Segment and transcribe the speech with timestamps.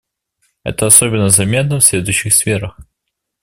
[0.63, 2.79] Это особенно заметно в следующих сферах.